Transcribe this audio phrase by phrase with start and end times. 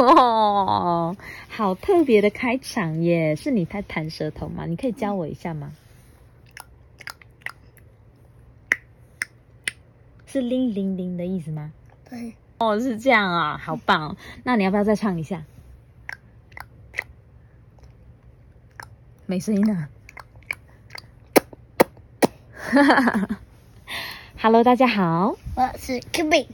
[0.00, 1.14] 哇，
[1.48, 3.36] 好特别的开场耶！
[3.36, 4.64] 是你在弹舌头吗？
[4.64, 5.72] 你可以教我一下吗？
[10.26, 11.70] 是铃铃铃的意思吗？
[12.08, 14.16] 对，哦，是这样啊，好棒！
[14.42, 15.44] 那你要不要再唱一下？
[19.26, 19.88] 没声音了。
[22.54, 23.38] 哈哈哈哈
[24.38, 26.48] Hello，大家好，我是 Q B，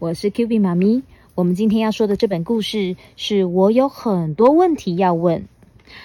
[0.00, 1.04] 我是 Q B 妈咪。
[1.34, 5.48] 我们今天要说的这本故事是我有很多问题要问。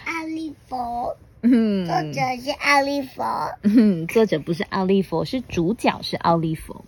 [0.06, 3.24] 阿利佛，嗯作者是阿利佛，
[3.64, 6.86] 嗯，作者不是奥利佛，是主角是奥利佛。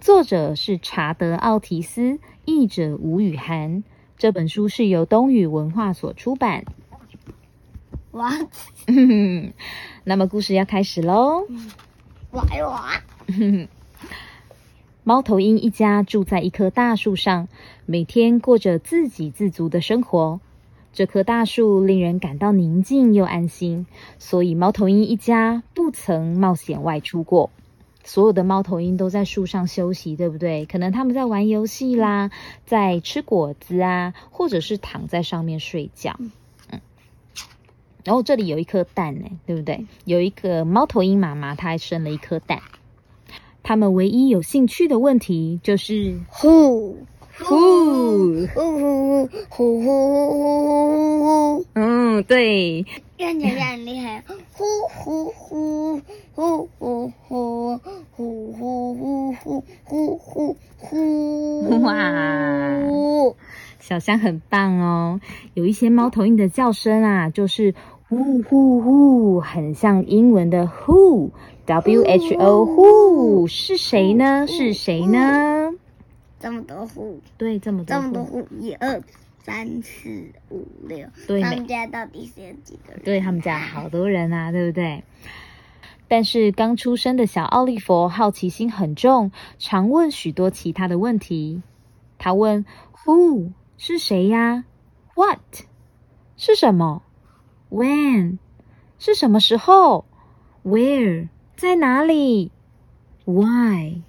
[0.00, 3.82] 作者是查德·奥提斯，译者吴雨涵。
[4.16, 6.64] 这本书是由东宇文化所出版。
[8.10, 8.32] 哇
[10.04, 11.46] 那么故事要开始喽。
[12.32, 12.92] 哇哇，
[15.08, 17.48] 猫头鹰一家住在一棵大树上，
[17.86, 20.38] 每天过着自给自足的生活。
[20.92, 23.86] 这棵大树令人感到宁静又安心，
[24.18, 27.48] 所以猫头鹰一家不曾冒险外出过。
[28.04, 30.66] 所有的猫头鹰都在树上休息，对不对？
[30.66, 32.30] 可能他们在玩游戏啦，
[32.66, 36.18] 在吃果子啊，或者是躺在上面睡觉。
[36.70, 36.82] 嗯，
[38.04, 39.86] 然后这里有一颗蛋呢，对不对？
[40.04, 42.60] 有一个猫头鹰妈妈，它还生了一颗蛋。
[43.68, 46.96] 他们唯一有兴趣的问题就是呼。
[47.38, 52.86] 呼，呼呼呼呼呼呼，嗯，对，
[53.18, 54.24] 看起来很厉害，
[54.54, 56.00] 呼呼呼
[56.34, 57.78] 呼呼呼呼
[58.16, 61.92] 呼呼呼呼呼呼，哇。
[63.80, 65.20] 小香很棒哦。
[65.52, 67.74] 有一些猫头鹰的叫声啊，就是
[68.08, 71.30] 呼呼呼，很像英文的 who，w
[71.74, 74.46] h o who 是谁呢？
[74.46, 75.72] 是谁呢？
[76.40, 79.02] 这么多户，对，这么多这么多 who 呼，一二
[79.42, 83.02] 三四五六，对他们家到底是有几个人？
[83.04, 85.04] 对他们家好多人啊，对不对？
[86.06, 91.62] 但是刚出生的小奥利佛好奇心很重，常问许多其他的问题。
[92.16, 92.64] 他问
[93.04, 94.64] ：“Who 是谁呀
[95.14, 95.38] ？What
[96.36, 97.02] 是什么
[97.70, 98.38] ？When
[98.98, 100.06] 是什么时候
[100.64, 102.52] ？Where 在哪里
[103.24, 104.00] ？Why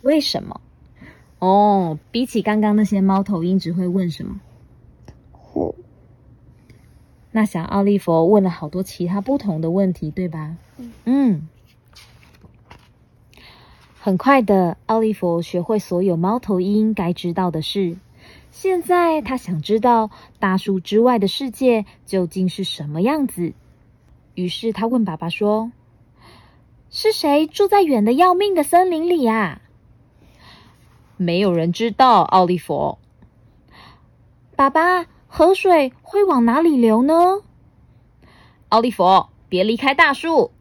[0.00, 0.62] 为什么？”
[1.38, 4.40] 哦，比起刚刚那些猫头鹰只会问什么？
[5.30, 5.74] 呼，
[7.30, 10.56] 那小奥利弗问了好多其他不同的问题，对吧？
[11.04, 11.46] 嗯。
[14.00, 17.98] 很快的，奥利弗学会所有猫头鹰该知道的事。
[18.50, 23.52] 现在他想知道大树之外的世界究竟是什么样子。
[24.34, 25.70] 于是他问爸爸说
[26.96, 29.60] ：“是谁住在远的要命的森林里啊？”
[31.18, 32.98] 没有人知道，奥利弗。
[34.54, 37.40] 爸爸，河水会往哪里流呢？
[38.68, 40.52] 奥利弗，别离开大树。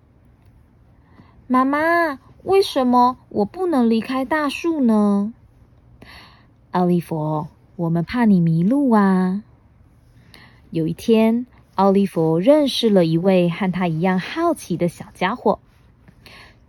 [1.45, 5.35] 妈妈，为什么我不能离开大树呢？
[6.71, 7.45] 奥利弗，
[7.75, 9.43] 我们怕你迷路啊。
[10.71, 11.45] 有一天，
[11.75, 15.59] 奥利弗认识了一位和他一样好奇的小家伙。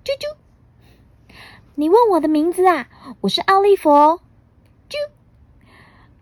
[0.04, 1.34] 啾啾，
[1.75, 2.88] 你问我的名字啊？
[3.22, 3.88] 我是奥利弗。
[3.88, 4.20] 啾。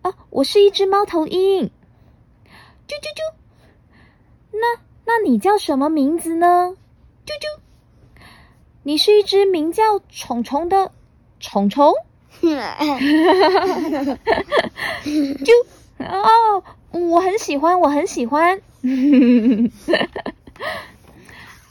[0.02, 1.68] 啊，我是一只猫头鹰。
[2.86, 3.34] 啾啾啾，
[4.52, 6.76] 那那你叫什么名字呢？
[7.26, 7.58] 啾啾，
[8.84, 10.92] 你是一只名叫虫虫的
[11.40, 11.92] 虫虫。
[12.40, 12.56] 啾，
[15.98, 16.62] 哦，
[16.92, 18.62] 我很喜欢，我很喜欢。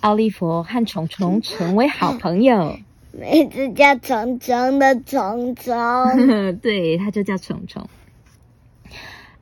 [0.01, 2.75] 奥利弗和虫虫成为好朋友。
[3.12, 5.73] 名字叫虫虫的虫虫，
[6.59, 7.88] 对，它就叫虫虫。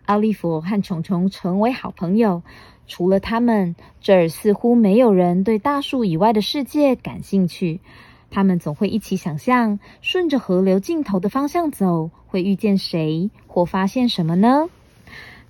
[0.06, 2.44] 奥利弗和虫虫成为好朋友。
[2.88, 7.80] 除了他们，这儿似乎没有人对大树以外的世界感兴趣。
[8.30, 14.68] 他们总会一起想象，顺着河流尽头的方向走，会遇见谁或发现什么呢？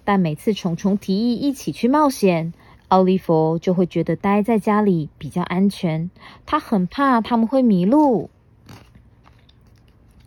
[0.03, 2.53] 但每次虫虫提议一起去冒险，
[2.89, 6.09] 奥利弗就会觉得待在家里比较安全。
[6.45, 8.29] 他很怕他们会迷路。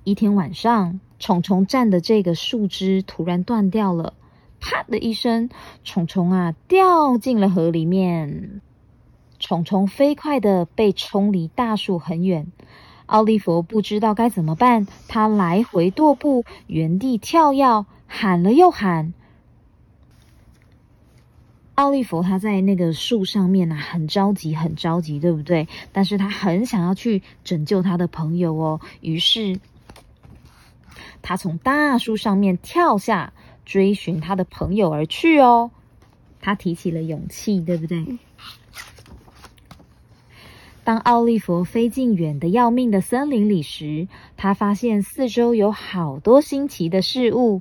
[0.04, 4.14] 一天晚上，虫虫站的这个树枝突然断掉了，
[4.60, 5.48] 啪的一声，
[5.84, 8.60] 虫虫啊掉进了河里面。
[9.38, 12.46] 虫虫飞快的被冲离大树很远。
[13.06, 19.12] 奥利弗不知道该怎么办，他来回踱步，原地跳跃，喊了又喊。
[21.82, 25.67] 奥利弗他在那个树上面啊，很着急，很着急，对不对？
[25.90, 28.81] 但是他很想要去拯救他的朋友哦。
[29.00, 29.58] 于是
[31.23, 33.32] 他从大树上面跳下，
[33.64, 35.73] 追寻他的朋友而去哦。
[36.40, 38.17] 他提起了勇气，对不对？
[40.84, 44.06] 当奥利弗飞进远的要命的森林里时，
[44.37, 47.61] 他发现四周有好多新奇的事物。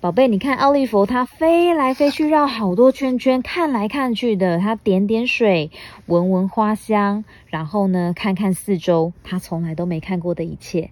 [0.00, 4.60] 宝贝，你看奥利弗，它飞来飞去，绕好多圈圈，看来看去的。
[4.60, 5.72] 它点点水，
[6.06, 10.90] 闻闻花香，然后呢，看看四周，它从来都没看过的一切。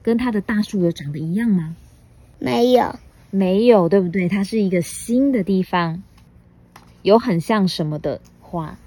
[0.00, 1.76] 跟它的大树有长得一样吗？
[2.38, 2.94] 没有，
[3.28, 4.26] 没有，对不对？
[4.26, 6.02] 它是一个新的地方，
[7.02, 8.78] 有很像什么的花？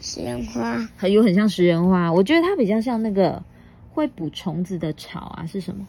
[0.00, 2.10] 食人花，很有很像食人花。
[2.10, 3.42] 我觉得它比较像那个
[3.92, 5.86] 会捕虫子的草啊，是什么？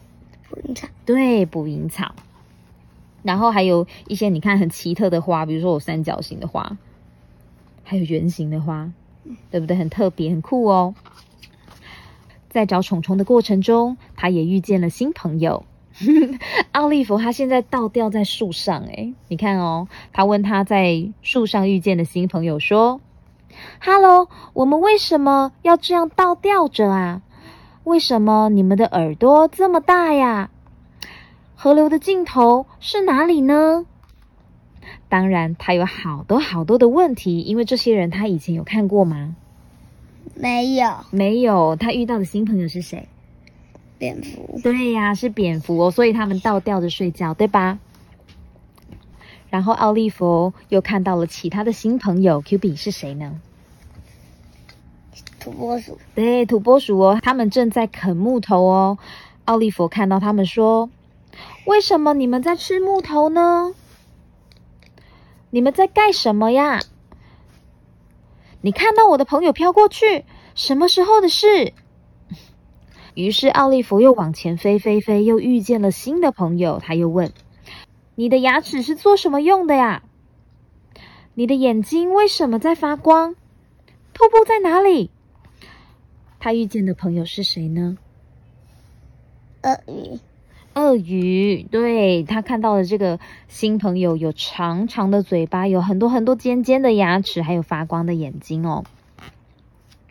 [0.50, 0.88] 捕蝇草。
[1.06, 2.14] 对，捕蝇草。
[3.24, 6.76] 然后还有一些你看很奇特的花，比如说有三角形的花，
[7.82, 8.92] 还有圆形的花，
[9.50, 9.76] 对不对？
[9.76, 10.94] 很特别，很酷哦。
[12.50, 15.64] 在找虫虫的过程中，他也遇见了新朋友
[16.70, 17.18] 奥利弗。
[17.18, 19.88] 他现在倒吊在树上，诶你看哦。
[20.12, 23.00] 他问他在树上遇见的新朋友说
[23.80, 27.22] ：“Hello，我们为什么要这样倒吊着啊？
[27.82, 30.50] 为什么你们的耳朵这么大呀？”
[31.64, 33.86] 河流的尽头是哪里呢？
[35.08, 39.34] 当然，他有好多好多的问题，因为这些人他以前有看过吗？
[40.34, 41.74] 没有，没有。
[41.76, 43.08] 他遇到的新朋友是谁？
[43.96, 44.60] 蝙蝠。
[44.62, 45.90] 对呀，是蝙蝠哦。
[45.90, 47.78] 所以他们倒吊着睡觉，对吧？
[49.48, 53.40] 然后奥利弗又看到了其他的新朋友，Q 比是谁呢？
[55.40, 55.96] 土拨鼠。
[56.14, 58.98] 对，土拨鼠哦，他们正在啃木头哦。
[59.46, 60.90] 奥利弗看到他们说。
[61.66, 63.74] 为什么你们在吃木头呢？
[65.50, 66.80] 你们在干什么呀？
[68.60, 70.24] 你看到我的朋友飘过去，
[70.54, 71.72] 什么时候的事？
[73.14, 76.80] 于是奥利弗又往前飞飞飞，又遇见了新的朋友。
[76.80, 77.32] 他又问
[78.16, 80.02] ：“你的牙齿是做什么用的呀？
[81.34, 83.34] 你的眼睛为什么在发光？
[84.12, 85.10] 瀑布在哪里？”
[86.40, 87.96] 他遇见的朋友是谁呢？
[89.62, 90.18] 鳄鱼。
[90.74, 98.84] 鳄鱼，对他看到的这个新朋友有长长的嘴巴，有很多很多尖尖的牙齿，还有发光的眼睛哦。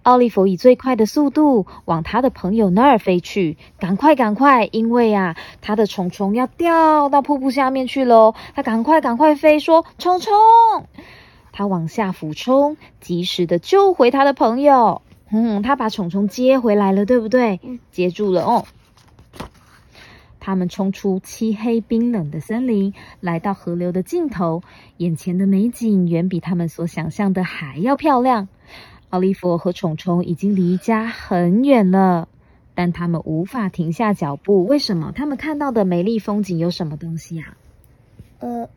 [0.04, 8.36] 奥利弗以最快的速度往他的朋友那儿飞去，赶快赶快，因为啊，他的虫虫要掉到瀑布下面去喽！
[8.54, 10.33] 他赶快赶快飞，说：“虫虫！”
[11.54, 15.01] 他往下俯冲，及时的救回他的朋友。
[15.31, 17.62] 嗯，他把虫虫接回来了，对不对？
[17.92, 18.65] 接住了哦。
[20.45, 24.62] 他们冲出漆黑冰冷的森林，来到河流的尽头。
[24.98, 28.50] 眼前的美景远比他们所想象的还要漂亮。
[29.10, 32.28] 奥利弗和虫虫已经离家很远了，
[32.75, 34.66] 但他们无法停下脚步。
[34.66, 35.13] 为什么？
[35.16, 37.56] 他们看到的美丽风景有什么东西啊？
[38.39, 38.69] 呃。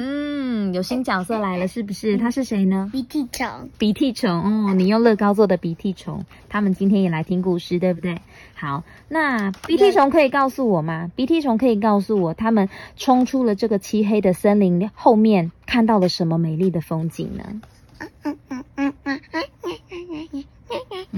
[0.00, 2.16] 嗯，有新角色来了，是不是？
[2.18, 2.88] 他是谁呢？
[2.92, 3.68] 鼻涕虫。
[3.78, 6.24] 鼻涕虫哦，你用乐高做的鼻涕虫。
[6.48, 8.20] 他们今天也来听故事，对不对？
[8.54, 11.10] 好，那鼻涕虫可以告诉我吗？
[11.16, 17.60] 鼻涕虫可以告诉我，他们冲出了这个漆黑的森林后面，看到了什么美丽的风景呢？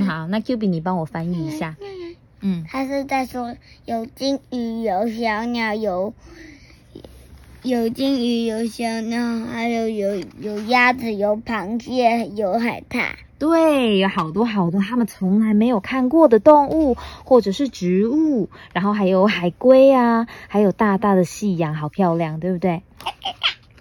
[0.07, 1.77] 好，那 Q B 你帮我翻译一下。
[2.41, 3.55] 嗯，他是在说
[3.85, 6.15] 有金鱼，有小鸟，有。
[7.63, 13.03] 有金鱼，有小鸟，还有有有鸭子，有螃蟹，有海獭。
[13.39, 22.83] 对，有好多好多他们从来没有看过的动物，或者是植物，然后还有海龟啊，还有大大的夕阳，好漂亮，对不对？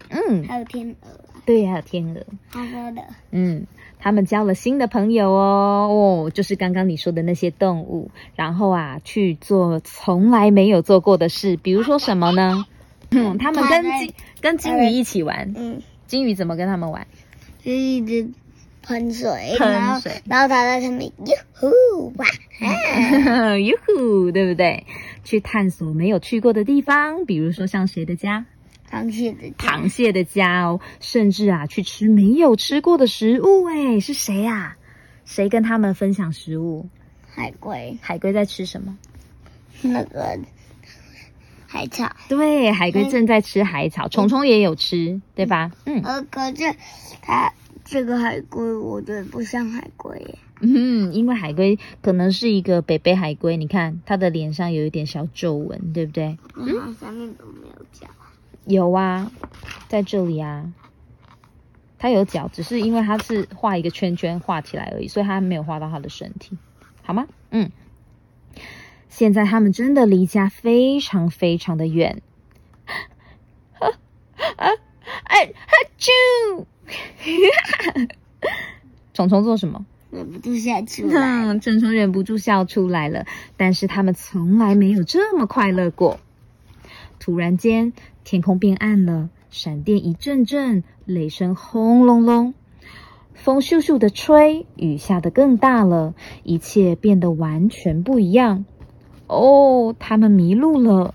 [0.09, 1.07] 嗯，还有天鹅。
[1.45, 2.21] 对，还有天鹅。
[2.49, 3.01] 好多的。
[3.31, 3.65] 嗯，
[3.97, 12.65] 他们交了新的朋友哦，哦，就是刚刚你说的那些动物，然后啊，去做从来没有做过的事，比如说什么呢？
[13.11, 15.53] 嗯，他们跟金跟金鱼一起玩。
[15.55, 17.07] 嗯，金鱼怎么跟他们玩？
[17.63, 18.29] 就一直
[18.81, 22.25] 喷水，喷水，然后它在上面哟呼哇，
[23.57, 24.85] 哟呼，对不对？
[25.23, 28.45] 去探索没有去过的地方，比如说像谁的家？
[28.89, 33.65] 螃蟹的螃蟹的家哦，甚至啊，去吃没有吃过的食物。
[33.65, 34.77] 哎，是谁呀？
[35.25, 36.87] 谁跟他们分享食物？
[37.27, 37.97] 海龟。
[38.01, 38.97] 海龟在吃什么？
[39.81, 40.39] 那个。
[41.71, 45.71] 海草对，海龟正在吃海草，虫虫也有吃，对吧？
[45.85, 46.01] 嗯。
[46.03, 46.75] 呃，可是
[47.21, 47.53] 它
[47.85, 50.39] 这个海龟，我觉得不像海龟耶。
[50.61, 56.35] 嗯，因为海龟可能是一个北北海龟，你看它的脸上有一点小皱纹，对不对？
[56.55, 58.07] 嗯，上面都没有脚。
[58.65, 59.31] 有啊，
[59.87, 60.73] 在这里啊，
[61.99, 66.57] 它有脚，只是因为它是画一个圈圈画起来而已，所以它没有画到它的身体，
[67.03, 67.27] 好吗？
[67.51, 67.71] 嗯。
[69.09, 72.21] 现在他们真的离家非常非常的远。
[73.79, 73.89] 啊
[74.55, 75.35] 啊啊！
[75.97, 76.65] 啾！
[79.13, 79.85] 虫虫做什么？
[80.11, 81.45] 忍不住笑出来。
[81.45, 83.25] 嗯，虫虫忍不住笑出来了。
[83.57, 86.19] 但是他们从来没有这么快乐过。
[87.19, 87.91] 突然间，
[88.23, 92.53] 天空变暗了，闪电一阵阵，雷声轰隆隆，
[93.33, 98.65] 风咻咻的吹，雨下的更大了，一切变得完全不一样。
[99.29, 101.13] 哦，他们迷路了。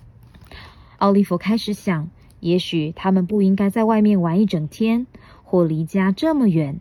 [0.98, 5.08] 奥利弗开始想，也许他们不应该在外面玩一整天，
[5.42, 6.78] 或离家这么远。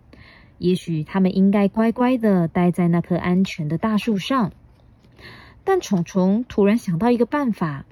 [0.60, 4.52] 也许他们应该乖乖的待在那棵安全的大树上。
[5.64, 7.86] 但虫虫突然想到一个办法：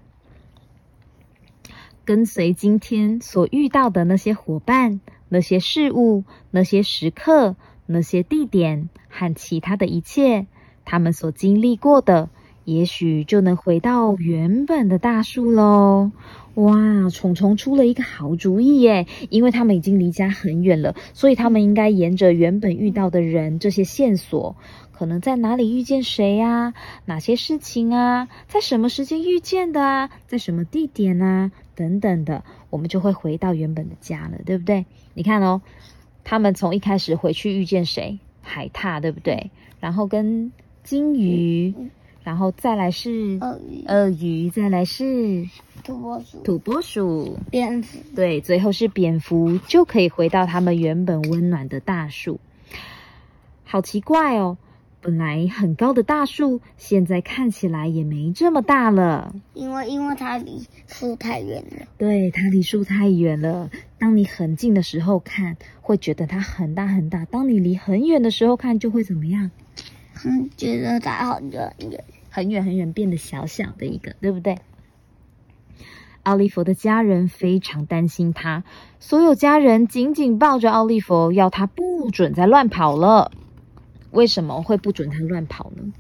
[2.06, 7.56] 跟随今天所遇到的那些伙伴、那些事物、那些时刻、
[7.88, 10.46] 那些地点和其他的一切，
[10.86, 12.30] 他们所经历过的。
[12.66, 16.12] 也许就能回到原本的大树喽！
[16.56, 19.08] 哇，虫虫出了一个好主意耶！
[19.30, 24.56] 因为他们已经离家很远了，所以他们应该沿着原本遇到的人这些线索，
[24.92, 26.74] 可能在哪里遇见谁啊？
[27.06, 28.28] 哪些事情啊？
[28.48, 30.10] 在什么时间遇见的啊？
[30.28, 31.52] 在什么地点啊？
[31.74, 34.86] 等等的，我们就会回到原本的家了，对不对？
[35.14, 35.62] 你看哦，
[36.24, 38.20] 他们从一开始回去遇见谁？
[38.42, 39.52] 海獭，对不对？
[39.80, 40.52] 然后跟
[40.84, 41.74] 金鱼。
[42.24, 45.48] 然后再来是鳄鱼，鳄鱼，再来是
[45.84, 52.40] 土拨鼠，土拨鼠，蝙蝠，对，最后是蝙蝠，就可以回到他们原本温暖的大树。
[53.64, 54.58] 好奇怪哦，
[55.02, 59.34] 本来很高的大树，现在看起来也没这么大了。
[59.56, 61.88] 因为因为它离树太远了。
[61.98, 63.70] 对，它离树太远了。
[63.98, 69.50] 当你很近的时候看，会觉得它很大很大；当你离很远的时候看，就会怎么样？
[70.24, 74.58] 嗯，觉得它很远很远，很远很远，变得小小的一个，对不对？
[76.24, 78.64] 奥利弗的家人非常担心他，
[79.00, 83.32] 所有家人紧紧抱着奥利弗，要他不准再乱跑了。
[84.12, 85.94] 为什么会不准他乱跑呢？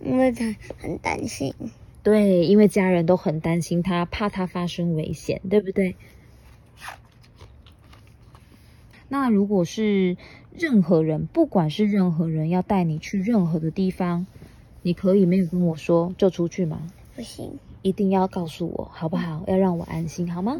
[0.00, 1.54] 因为他很担心。
[2.02, 5.96] 对，因为家人都很担心他，怕他发生危险，对不对？
[9.08, 10.16] 那如果是
[10.56, 14.26] 任何人，不管是任何人要带你去任何的地方，
[14.82, 16.80] 你可以没有跟我说就出去吗？
[17.14, 19.44] 不行，一定要告诉我，好不好？
[19.46, 20.58] 要让我安心，好吗？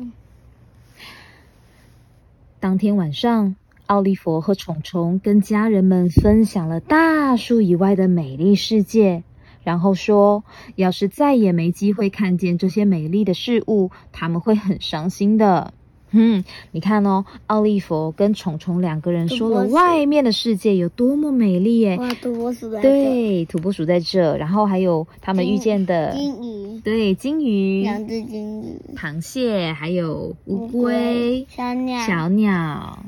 [2.61, 9.25] 当天晚上，奥利弗和虫虫跟家人们分享了大树以外的美丽世界，
[9.65, 10.45] 然后说，
[10.77, 15.75] 要是再也没机会看见这些美丽的事物，他们会很伤心的。
[16.15, 21.97] 嗯，你看哦，奥利弗跟虫虫两个人说了外面的世界有多么美丽耶！
[21.97, 32.99] 哇，土拨鼠在对，土拨鼠在这，然后还有他们遇见的金鱼，对，金鱼，两只金鱼，螃蟹，还有乌龟，小鸟，小鸟，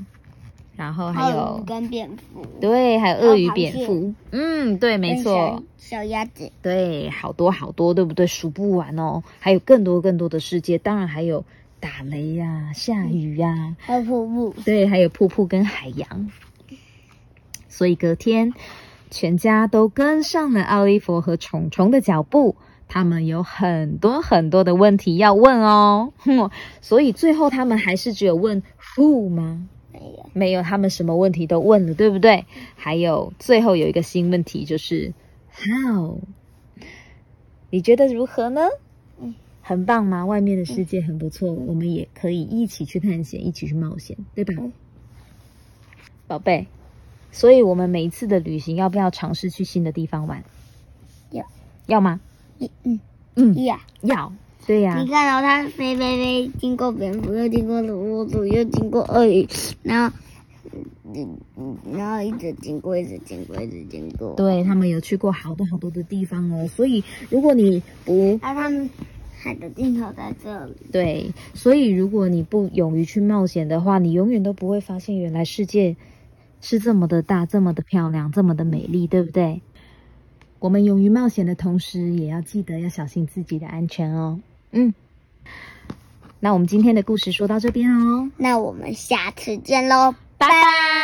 [0.75, 8.26] 然后还有跟蝙蝠，对，还有鳄鱼、蝙蝠，嗯，对，没错，小鸭子，对，好多好多，对不对？
[8.26, 11.44] 数不完哦，还有更多更多的世界，当然还有。
[11.84, 16.30] 打雷呀，下雨呀，还有瀑布，对，还有瀑布跟海洋。
[17.68, 18.54] 所以隔天，
[19.10, 22.56] 全家都跟上了奥利弗和虫虫的脚步。
[22.88, 26.14] 他们有很多很多的问题要问哦。
[26.16, 26.50] 哼
[26.80, 28.62] 所以最后他们还是只有问
[28.96, 29.68] Who 吗？
[29.92, 32.46] 没有，没有，他们什么问题都问了，对不对？
[32.76, 35.12] 还有最后有一个新问题，就是
[35.52, 36.20] How？
[37.68, 38.62] 你觉得如何呢？
[39.66, 40.26] 很棒吗？
[40.26, 44.52] 外面的世界很不错，我们也可以一起去探险，一起去冒险，对吧，
[46.26, 46.66] 宝贝？
[47.33, 50.44] 所以，我们每一次的旅行，要不要尝试去新的地方玩？
[51.30, 51.47] 要，
[51.87, 52.21] 要吗？
[52.59, 53.00] 嗯嗯
[53.37, 54.30] 嗯，要要，
[54.66, 54.99] 对呀。
[54.99, 59.49] 你看到它飞飞飞，经过蝙蝠，又经过土拨鼠，又经过鳄鱼，
[59.83, 60.16] 然后，
[61.14, 64.35] 嗯嗯，然后一直经过，一直经过，一直经过。
[64.35, 66.68] 对他们有去过好多好多的地方哦。
[66.68, 68.90] 所以，如果你不，他们。
[69.44, 70.72] 海的尽头在这里。
[70.90, 75.94] 对，所以如果你不勇于去冒险的话，你永远都不会发现原来世界
[76.62, 79.60] 是这么的大、这么的漂亮、这么的美丽，对不对？
[80.60, 84.40] 我们勇于冒险的同时，也要记得要小心自己的安全哦。
[84.70, 84.94] 嗯，
[86.40, 91.03] 那我们今天的故事说到这边哦，那我们下次见喽，拜拜。